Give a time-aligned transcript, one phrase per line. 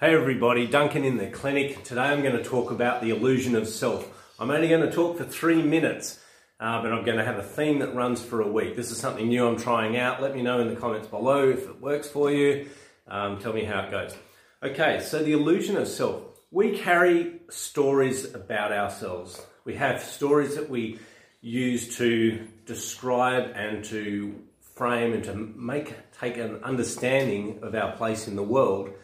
[0.00, 1.84] Hey everybody, Duncan in the clinic.
[1.84, 4.08] Today I'm going to talk about the illusion of self.
[4.38, 6.18] I'm only going to talk for three minutes,
[6.58, 8.76] uh, but I'm going to have a theme that runs for a week.
[8.76, 10.22] This is something new I'm trying out.
[10.22, 12.70] Let me know in the comments below if it works for you.
[13.08, 14.14] Um, tell me how it goes.
[14.62, 16.22] Okay, so the illusion of self.
[16.50, 19.38] We carry stories about ourselves.
[19.66, 20.98] We have stories that we
[21.42, 24.34] use to describe and to
[24.74, 28.94] frame and to make take an understanding of our place in the world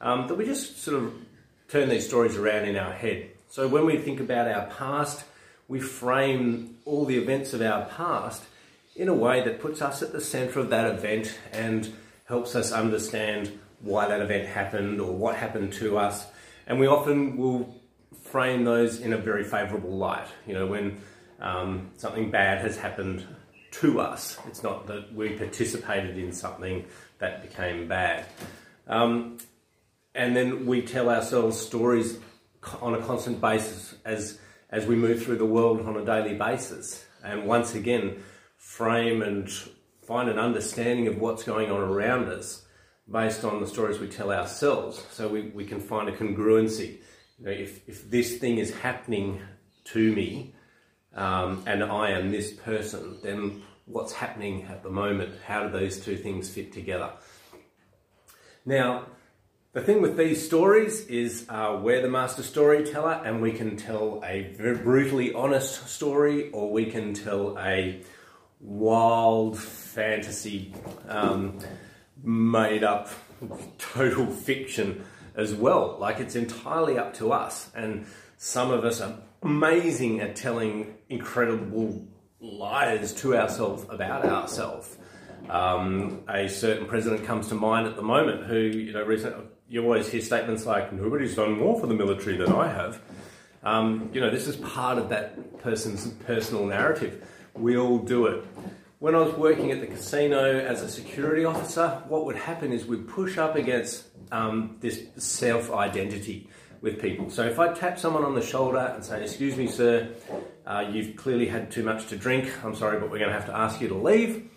[0.00, 1.12] um, that we just sort of
[1.68, 3.30] turn these stories around in our head.
[3.48, 5.24] So when we think about our past,
[5.68, 8.42] we frame all the events of our past
[8.96, 11.92] in a way that puts us at the center of that event and
[12.26, 16.26] helps us understand why that event happened or what happened to us.
[16.66, 17.74] And we often will
[18.24, 20.26] frame those in a very favorable light.
[20.46, 21.00] You know, when
[21.40, 23.24] um, something bad has happened
[23.70, 26.84] to us, it's not that we participated in something
[27.18, 28.26] that became bad.
[28.86, 29.38] Um,
[30.18, 32.18] and then we tell ourselves stories
[32.82, 34.38] on a constant basis as
[34.68, 37.06] as we move through the world on a daily basis.
[37.24, 38.22] And once again
[38.56, 39.48] frame and
[40.02, 42.66] find an understanding of what's going on around us
[43.10, 45.02] based on the stories we tell ourselves.
[45.10, 46.98] So we, we can find a congruency.
[47.38, 49.40] You know, if, if this thing is happening
[49.84, 50.54] to me
[51.14, 55.36] um, and I am this person then what's happening at the moment?
[55.46, 57.12] How do those two things fit together?
[58.66, 59.06] Now
[59.78, 64.20] the thing with these stories is uh, we're the master storyteller and we can tell
[64.24, 68.00] a brutally honest story or we can tell a
[68.58, 70.74] wild fantasy
[71.08, 71.60] um,
[72.24, 73.08] made up
[73.78, 75.04] total fiction
[75.36, 75.96] as well.
[76.00, 78.04] Like it's entirely up to us and
[78.36, 82.04] some of us are amazing at telling incredible
[82.40, 84.96] lies to ourselves about ourselves.
[85.48, 89.82] Um, a certain president comes to mind at the moment who, you know, recently you
[89.82, 93.00] always hear statements like, nobody's done more for the military than I have.
[93.62, 97.26] Um, you know, this is part of that person's personal narrative.
[97.54, 98.44] We all do it.
[98.98, 102.86] When I was working at the casino as a security officer, what would happen is
[102.86, 106.48] we'd push up against um, this self identity
[106.80, 107.30] with people.
[107.30, 110.08] So if I tap someone on the shoulder and say, Excuse me, sir,
[110.66, 113.46] uh, you've clearly had too much to drink, I'm sorry, but we're going to have
[113.46, 114.47] to ask you to leave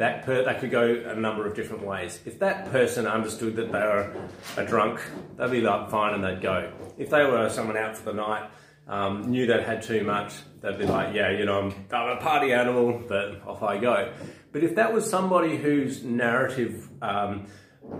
[0.00, 2.20] that per, could go a number of different ways.
[2.24, 4.10] If that person understood that they were
[4.56, 4.98] a drunk,
[5.36, 6.72] they'd be like fine and they'd go.
[6.96, 8.50] If they were someone out for the night,
[8.88, 12.20] um, knew they'd had too much, they'd be like, yeah, you know, I'm, I'm a
[12.20, 14.10] party animal, but off I go.
[14.52, 17.46] But if that was somebody whose narrative um,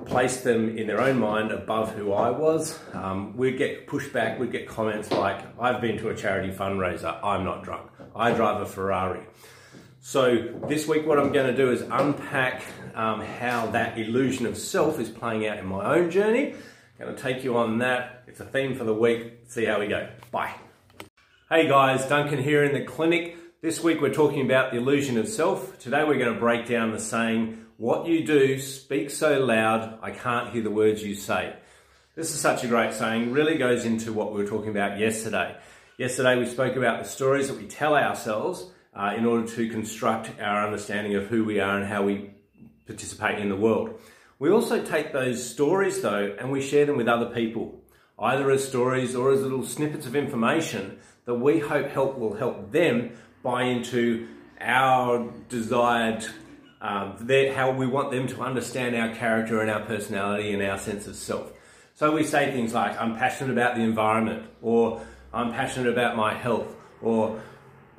[0.07, 4.53] placed them in their own mind above who I was, um, we'd get pushback, we'd
[4.53, 8.67] get comments like, I've been to a charity fundraiser, I'm not drunk, I drive a
[8.67, 9.21] Ferrari.
[10.03, 12.63] So this week what I'm going to do is unpack
[12.95, 16.55] um, how that illusion of self is playing out in my own journey.
[16.99, 18.25] I'm going to take you on that.
[18.27, 19.41] It's a theme for the week.
[19.49, 20.09] See how we go.
[20.31, 20.55] Bye.
[21.51, 23.37] Hey guys, Duncan here in the clinic.
[23.61, 25.79] This week we're talking about the illusion of self.
[25.79, 30.13] Today we're going to break down the saying, what you do speaks so loud I
[30.13, 31.55] can't hear the words you say.
[32.17, 35.57] This is such a great saying, really goes into what we were talking about yesterday.
[35.99, 38.65] Yesterday we spoke about the stories that we tell ourselves
[39.01, 42.31] uh, in order to construct our understanding of who we are and how we
[42.87, 43.99] participate in the world.
[44.39, 47.81] We also take those stories though and we share them with other people,
[48.19, 52.73] either as stories or as little snippets of information that we hope help will help
[52.73, 53.13] them
[53.43, 54.29] buy into
[54.61, 56.27] our desired
[56.83, 60.79] um, their, how we want them to understand our character and our personality and our
[60.79, 61.51] sense of self.
[61.95, 65.03] So we say things like, I'm passionate about the environment, or
[65.33, 67.41] I'm passionate about my health, or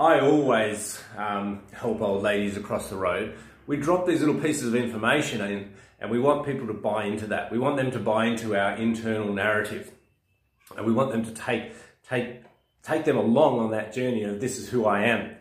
[0.02, 3.36] I always um, help old ladies across the road.
[3.68, 7.28] We drop these little pieces of information in, and we want people to buy into
[7.28, 7.52] that.
[7.52, 9.92] We want them to buy into our internal narrative,
[10.76, 11.74] and we want them to take
[12.10, 12.42] take
[12.82, 15.36] take them along on that journey of this is who I am.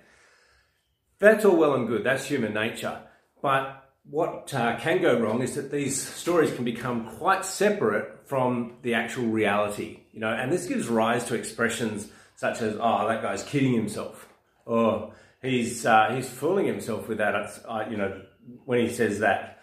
[1.20, 2.04] That's all well and good.
[2.04, 3.00] That's human nature,
[3.40, 8.76] but what uh, can go wrong is that these stories can become quite separate from
[8.82, 13.22] the actual reality, you know, and this gives rise to expressions such as, "Oh, that
[13.22, 14.26] guy's kidding himself."
[14.70, 15.12] Oh,
[15.42, 17.34] he's uh, he's fooling himself with that.
[17.66, 18.22] Uh, you know,
[18.64, 19.62] when he says that,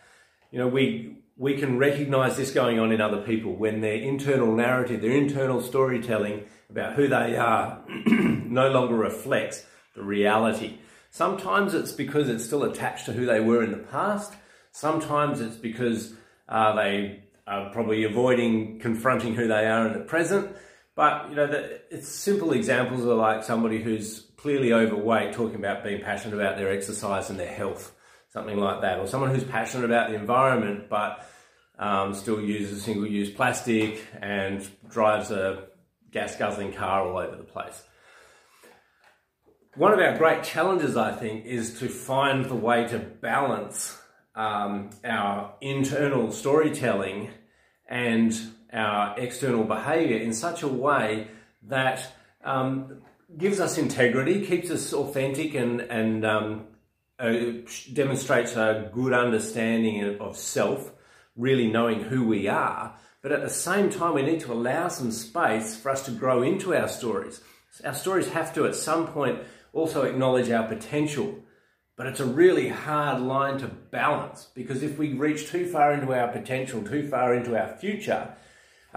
[0.51, 4.53] you know, we we can recognise this going on in other people when their internal
[4.53, 9.65] narrative, their internal storytelling about who they are, no longer reflects
[9.95, 10.77] the reality.
[11.09, 14.33] Sometimes it's because it's still attached to who they were in the past.
[14.71, 16.13] Sometimes it's because
[16.49, 20.53] uh, they are probably avoiding confronting who they are in the present.
[20.97, 25.83] But you know, the, it's simple examples are like somebody who's clearly overweight talking about
[25.83, 27.93] being passionate about their exercise and their health,
[28.29, 31.29] something like that, or someone who's passionate about the environment but
[31.77, 35.67] um, still uses single use plastic and drives a
[36.09, 37.83] gas guzzling car all over the place.
[39.75, 43.95] One of our great challenges, I think, is to find the way to balance
[44.33, 47.29] um, our internal storytelling
[47.87, 48.35] and
[48.77, 51.27] our external behavior in such a way
[51.63, 52.13] that
[52.43, 53.01] um,
[53.37, 56.67] gives us integrity, keeps us authentic, and, and um,
[57.19, 57.33] uh,
[57.91, 60.91] demonstrates a good understanding of self,
[61.35, 62.95] really knowing who we are.
[63.21, 66.43] But at the same time, we need to allow some space for us to grow
[66.43, 67.41] into our stories.
[67.83, 69.39] Our stories have to, at some point,
[69.73, 71.35] also acknowledge our potential.
[71.97, 76.13] But it's a really hard line to balance because if we reach too far into
[76.13, 78.35] our potential, too far into our future,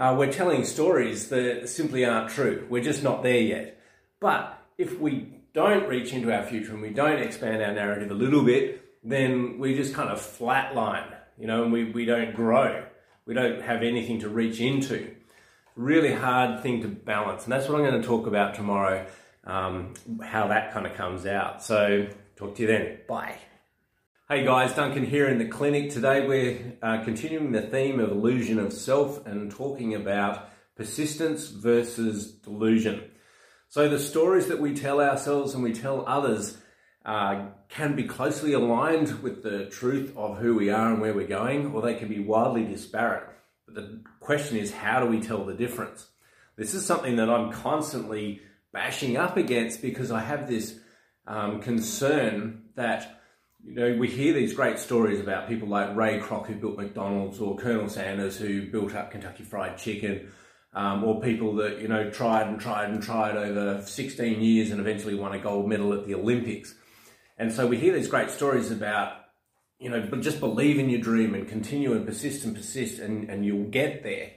[0.01, 2.65] uh, we're telling stories that simply aren't true.
[2.71, 3.79] We're just not there yet.
[4.19, 8.15] But if we don't reach into our future and we don't expand our narrative a
[8.15, 12.83] little bit, then we just kind of flatline, you know, and we, we don't grow.
[13.27, 15.15] We don't have anything to reach into.
[15.75, 17.43] Really hard thing to balance.
[17.43, 19.05] And that's what I'm going to talk about tomorrow,
[19.43, 19.93] um,
[20.23, 21.61] how that kind of comes out.
[21.61, 22.97] So, talk to you then.
[23.07, 23.37] Bye.
[24.31, 25.89] Hey guys, Duncan here in the clinic.
[25.89, 32.31] Today we're uh, continuing the theme of illusion of self and talking about persistence versus
[32.31, 33.11] delusion.
[33.67, 36.57] So the stories that we tell ourselves and we tell others
[37.03, 41.27] uh, can be closely aligned with the truth of who we are and where we're
[41.27, 43.27] going, or they can be wildly disparate.
[43.65, 46.07] But the question is, how do we tell the difference?
[46.55, 48.39] This is something that I'm constantly
[48.71, 50.79] bashing up against because I have this
[51.27, 53.17] um, concern that
[53.63, 57.39] you know we hear these great stories about people like Ray Kroc who built McDonald's
[57.39, 60.31] or Colonel Sanders who built up Kentucky Fried Chicken
[60.73, 64.79] um, or people that you know tried and tried and tried over 16 years and
[64.79, 66.73] eventually won a gold medal at the Olympics.
[67.37, 69.21] And so we hear these great stories about
[69.81, 73.43] you know, just believe in your dream and continue and persist and persist, and, and
[73.43, 74.29] you'll get there.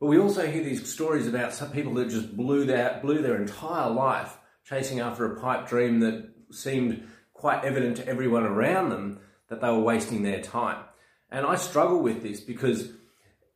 [0.00, 3.40] But we also hear these stories about some people that just blew their blew their
[3.40, 7.08] entire life chasing after a pipe dream that seemed
[7.38, 10.84] quite evident to everyone around them that they were wasting their time.
[11.30, 12.90] And I struggle with this because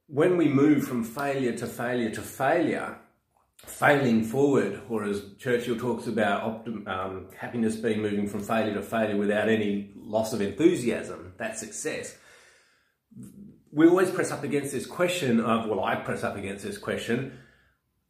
[0.06, 2.98] when we move from failure to failure to failure,
[3.66, 8.82] failing forward, or as Churchill talks about optim, um, happiness being moving from failure to
[8.82, 12.16] failure without any loss of enthusiasm, that's success.
[13.72, 17.38] We always press up against this question of, well, I press up against this question,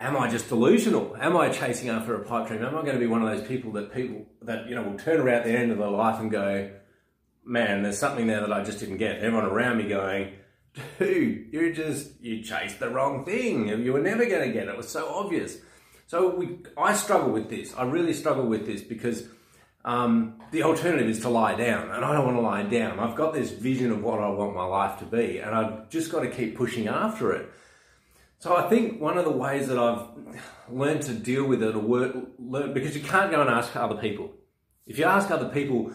[0.03, 1.17] am I just delusional?
[1.19, 2.63] Am I chasing after a pipe dream?
[2.63, 4.99] Am I going to be one of those people that people that, you know, will
[4.99, 6.71] turn around at the end of their life and go,
[7.45, 9.19] man, there's something there that I just didn't get.
[9.19, 10.33] Everyone around me going,
[10.99, 13.69] dude, you just you chased the wrong thing.
[13.69, 14.71] You were never going to get it.
[14.71, 15.59] It was so obvious.
[16.09, 17.75] So we, I struggle with this.
[17.75, 19.29] I really struggle with this because
[19.85, 23.01] um, the alternative is to lie down, and I don't want to lie down.
[23.01, 26.11] I've got this vision of what I want my life to be, and I've just
[26.11, 27.51] got to keep pushing after it.
[28.43, 30.05] So I think one of the ways that I've
[30.69, 33.95] learned to deal with it, or work, learn, because you can't go and ask other
[33.95, 34.33] people.
[34.85, 35.93] If you ask other people,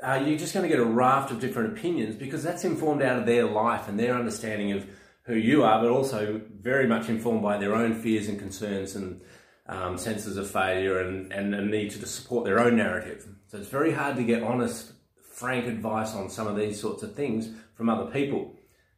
[0.00, 3.18] uh, you're just going to get a raft of different opinions because that's informed out
[3.18, 4.86] of their life and their understanding of
[5.24, 9.20] who you are, but also very much informed by their own fears and concerns and
[9.66, 13.26] um, senses of failure and, and a need to support their own narrative.
[13.48, 14.92] So it's very hard to get honest,
[15.32, 18.54] frank advice on some of these sorts of things from other people.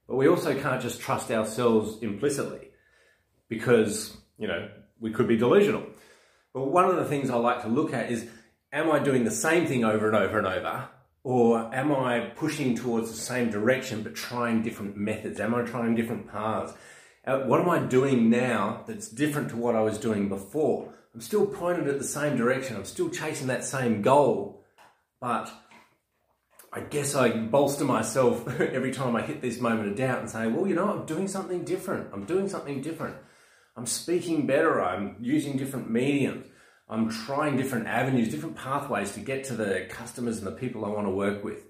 [0.07, 2.69] But we also can't just trust ourselves implicitly
[3.53, 4.67] because, you know,
[4.99, 5.85] we could be delusional.
[6.55, 8.27] But one of the things I like to look at is
[8.73, 10.89] am I doing the same thing over and over and over?
[11.23, 15.39] Or am I pushing towards the same direction but trying different methods?
[15.39, 16.73] Am I trying different paths?
[17.27, 20.91] Uh, what am I doing now that's different to what I was doing before?
[21.15, 22.75] I'm still pointed at the same direction.
[22.75, 24.65] I'm still chasing that same goal,
[25.21, 25.53] but
[26.73, 30.47] I guess I bolster myself every time I hit this moment of doubt and say,
[30.47, 32.09] well, you know, I'm doing something different.
[32.15, 33.17] I'm doing something different.
[33.75, 34.83] I'm speaking better.
[34.83, 36.47] I'm using different mediums.
[36.89, 40.89] I'm trying different avenues, different pathways to get to the customers and the people I
[40.89, 41.65] want to work with.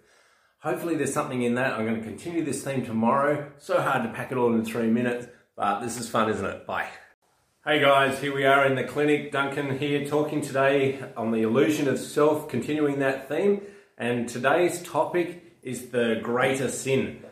[0.59, 1.75] Hopefully there's something in that.
[1.75, 3.53] I'm going to continue this theme tomorrow.
[3.59, 6.67] So hard to pack it all in three minutes, but this is fun, isn't it?
[6.67, 6.89] Bye.
[7.65, 9.31] Hey guys, here we are in the clinic.
[9.31, 13.63] Duncan here talking today on the illusion of self, continuing that theme.
[13.97, 17.23] And today's topic is the greater sin.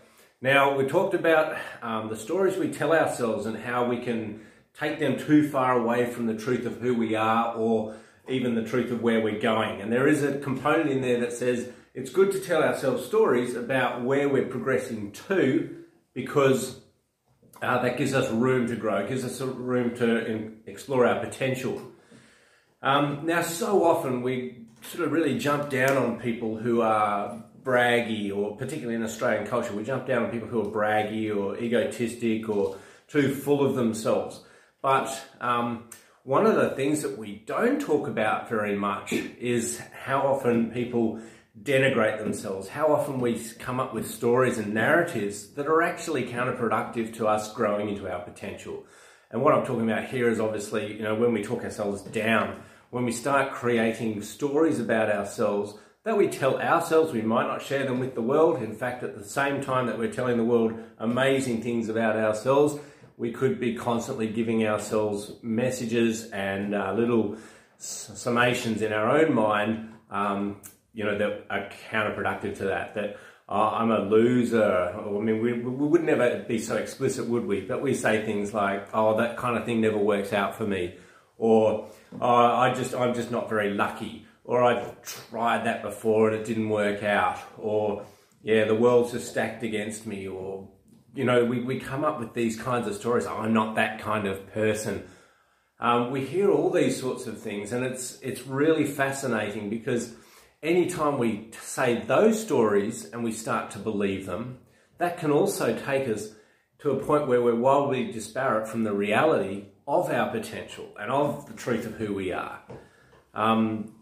[0.40, 4.46] Now, we talked about um, the stories we tell ourselves and how we can
[4.80, 7.94] take them too far away from the truth of who we are or
[8.28, 9.80] even the truth of where we're going.
[9.82, 13.54] And there is a component in there that says it's good to tell ourselves stories
[13.54, 15.84] about where we're progressing to
[16.14, 16.80] because
[17.60, 21.20] uh, that gives us room to grow, it gives us room to in, explore our
[21.20, 21.82] potential.
[22.80, 28.34] Um, now, so often we sort of really jump down on people who are braggy,
[28.34, 32.48] or particularly in Australian culture, we jump down on people who are braggy or egotistic
[32.48, 32.76] or
[33.08, 34.42] too full of themselves.
[34.82, 35.84] But um,
[36.24, 41.20] one of the things that we don't talk about very much is how often people
[41.60, 47.14] denigrate themselves, how often we come up with stories and narratives that are actually counterproductive
[47.16, 48.86] to us growing into our potential.
[49.30, 52.62] And what I'm talking about here is obviously, you know, when we talk ourselves down,
[52.90, 57.84] when we start creating stories about ourselves that we tell ourselves, we might not share
[57.84, 58.62] them with the world.
[58.62, 62.80] In fact, at the same time that we're telling the world amazing things about ourselves,
[63.20, 67.36] we could be constantly giving ourselves messages and uh, little
[67.78, 70.56] summations in our own mind, um,
[70.94, 72.94] you know, that are counterproductive to that.
[72.94, 74.64] That oh, I'm a loser.
[74.64, 77.60] I mean, we, we would never be so explicit, would we?
[77.60, 80.94] But we say things like, "Oh, that kind of thing never works out for me,"
[81.36, 81.90] or
[82.22, 86.46] oh, "I just, I'm just not very lucky," or "I've tried that before and it
[86.46, 88.06] didn't work out," or
[88.42, 90.70] "Yeah, the world's just stacked against me," or
[91.14, 93.26] you know, we, we come up with these kinds of stories.
[93.26, 95.04] Oh, I'm not that kind of person.
[95.78, 100.14] Um, we hear all these sorts of things, and it's it's really fascinating because
[100.62, 104.58] anytime we say those stories and we start to believe them,
[104.98, 106.34] that can also take us
[106.80, 111.46] to a point where we're wildly disparate from the reality of our potential and of
[111.46, 112.60] the truth of who we are.
[113.34, 113.94] Um,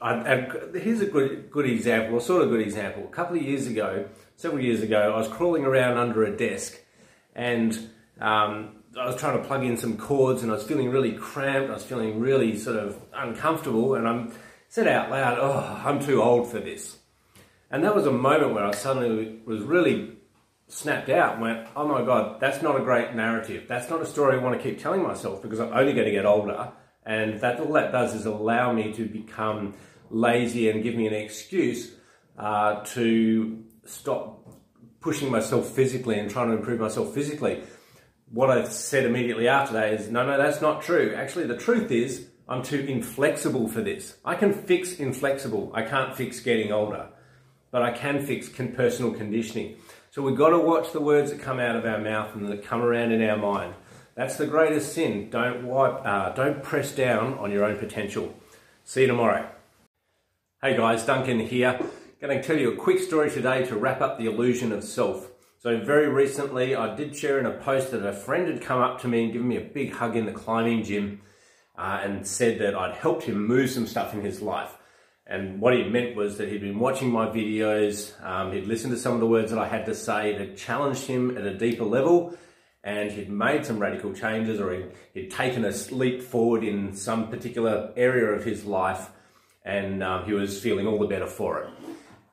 [0.00, 3.04] I, I, here's a good good example, or sort of good example.
[3.04, 4.08] A couple of years ago,
[4.40, 6.80] several years ago, I was crawling around under a desk,
[7.34, 7.74] and
[8.18, 11.70] um, I was trying to plug in some cords, and I was feeling really cramped.
[11.70, 14.28] I was feeling really sort of uncomfortable, and I
[14.68, 16.96] said out loud, "Oh, I'm too old for this."
[17.70, 20.16] And that was a moment where I suddenly was really
[20.68, 23.66] snapped out and went, "Oh my god, that's not a great narrative.
[23.68, 26.12] That's not a story I want to keep telling myself because I'm only going to
[26.12, 26.72] get older."
[27.04, 29.74] And that all that does is allow me to become
[30.10, 31.92] lazy and give me an excuse
[32.38, 34.46] uh, to stop
[35.00, 37.62] pushing myself physically and trying to improve myself physically.
[38.30, 41.14] What I said immediately after that is, no, no, that's not true.
[41.16, 44.16] Actually, the truth is, I'm too inflexible for this.
[44.24, 45.72] I can fix inflexible.
[45.74, 47.08] I can't fix getting older,
[47.70, 49.76] but I can fix personal conditioning.
[50.10, 52.64] So we've got to watch the words that come out of our mouth and that
[52.64, 53.74] come around in our mind.
[54.14, 55.30] That's the greatest sin.
[55.30, 58.34] Don't wipe, uh, don't press down on your own potential.
[58.84, 59.48] See you tomorrow.
[60.62, 61.80] Hey guys, Duncan here.
[62.20, 65.30] Going to tell you a quick story today to wrap up the illusion of self.
[65.58, 69.00] So very recently, I did share in a post that a friend had come up
[69.00, 71.22] to me and given me a big hug in the climbing gym
[71.78, 74.76] uh, and said that I'd helped him move some stuff in his life.
[75.26, 79.00] And what he meant was that he'd been watching my videos, um, he'd listened to
[79.00, 81.84] some of the words that I had to say that challenged him at a deeper
[81.84, 82.36] level,
[82.84, 87.30] and he'd made some radical changes or he'd, he'd taken a leap forward in some
[87.30, 89.08] particular area of his life
[89.64, 91.70] and um, he was feeling all the better for it.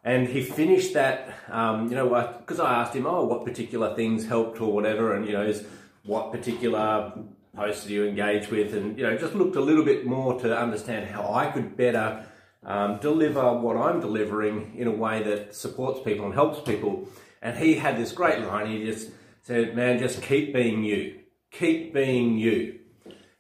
[0.08, 2.08] And he finished that, um, you know,
[2.40, 5.54] because I asked him, oh, what particular things helped or whatever, and, you know,
[6.06, 7.12] what particular
[7.54, 10.58] posts do you engage with, and, you know, just looked a little bit more to
[10.58, 12.26] understand how I could better
[12.64, 17.10] um, deliver what I'm delivering in a way that supports people and helps people.
[17.42, 19.10] And he had this great line, he just
[19.44, 21.20] said, man, just keep being you.
[21.52, 22.80] Keep being you.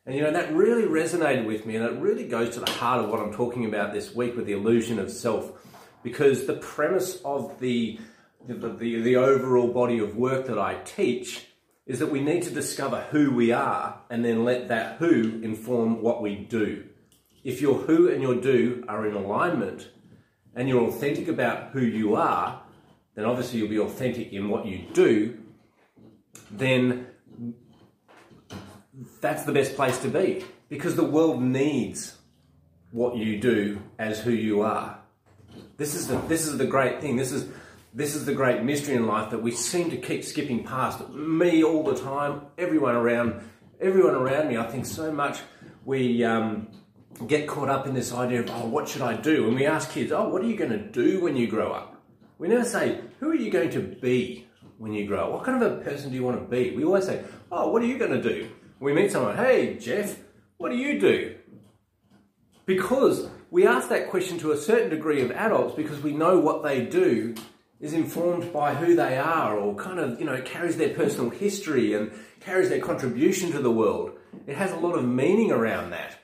[0.05, 3.05] And you know, that really resonated with me, and it really goes to the heart
[3.05, 5.56] of what I'm talking about this week with the illusion of self.
[6.07, 7.99] Because the premise of the,
[8.47, 11.47] the, the, the overall body of work that I teach
[11.85, 16.01] is that we need to discover who we are and then let that who inform
[16.01, 16.85] what we do.
[17.43, 19.89] If your who and your do are in alignment
[20.55, 22.61] and you're authentic about who you are,
[23.15, 25.37] then obviously you'll be authentic in what you do,
[26.49, 27.07] then
[29.19, 32.15] that's the best place to be because the world needs
[32.91, 35.01] what you do as who you are.
[35.77, 37.15] This is the this is the great thing.
[37.15, 37.47] This is
[37.93, 41.07] this is the great mystery in life that we seem to keep skipping past.
[41.09, 43.41] Me all the time, everyone around,
[43.79, 44.57] everyone around me.
[44.57, 45.39] I think so much
[45.85, 46.67] we um,
[47.27, 49.47] get caught up in this idea of oh, what should I do?
[49.47, 51.95] And we ask kids, oh, what are you going to do when you grow up?
[52.37, 55.31] We never say, who are you going to be when you grow up?
[55.31, 56.75] What kind of a person do you want to be?
[56.75, 58.49] We always say, oh, what are you going to do?
[58.79, 60.19] we meet someone, hey, Jeff,
[60.57, 61.35] what do you do?
[62.65, 66.63] Because we ask that question to a certain degree of adults because we know what
[66.63, 67.35] they do
[67.79, 71.93] is informed by who they are or kind of, you know, carries their personal history
[71.93, 74.11] and carries their contribution to the world.
[74.47, 76.17] It has a lot of meaning around that.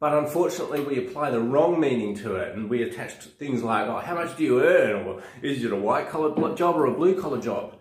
[0.00, 3.98] But unfortunately, we apply the wrong meaning to it and we attach things like, oh,
[3.98, 5.06] how much do you earn?
[5.06, 7.76] Or is it a white collar job or a blue collar job?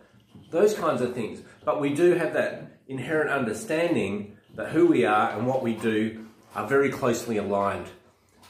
[0.49, 1.41] Those kinds of things.
[1.63, 6.25] But we do have that inherent understanding that who we are and what we do
[6.55, 7.87] are very closely aligned.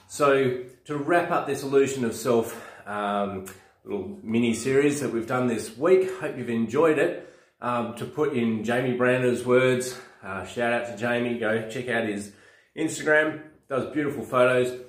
[0.10, 3.46] So, to wrap up this illusion of self, um,
[3.84, 6.10] little mini series that we've done this week.
[6.22, 7.30] Hope you've enjoyed it.
[7.60, 11.38] Um, to put in Jamie Brander's words, uh, shout out to Jamie.
[11.38, 12.32] Go check out his
[12.78, 13.42] Instagram.
[13.68, 14.80] Does beautiful photos.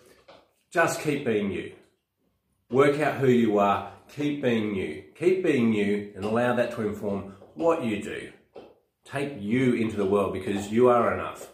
[0.72, 1.72] Just keep being you.
[2.70, 3.90] Work out who you are.
[4.14, 5.02] Keep being you.
[5.16, 8.30] Keep being you and allow that to inform what you do.
[9.04, 11.48] Take you into the world because you are enough.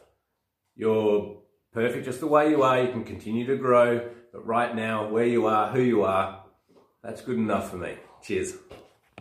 [0.77, 1.34] You're
[1.75, 2.81] perfect just the way you are.
[2.81, 6.45] You can continue to grow, but right now, where you are, who you are,
[7.03, 7.97] that's good enough for me.
[8.23, 8.55] Cheers.